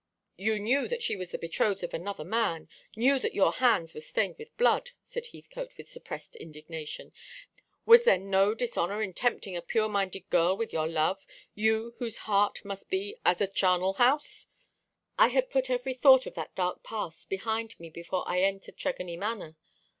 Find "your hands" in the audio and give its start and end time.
3.35-3.93